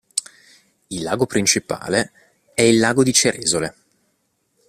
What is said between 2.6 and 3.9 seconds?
il Lago di Ceresole.